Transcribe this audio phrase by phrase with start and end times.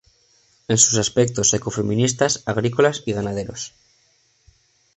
[0.67, 3.75] en sus aspectos ecofeministas, agrícolas y ganaderos